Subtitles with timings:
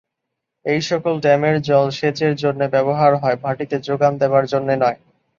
[0.65, 4.97] এইসকল ড্যামের জল সেচের জন্যে ব্যবহার হয়, ভাটিতে যোগান দেবার জন্যে নয়।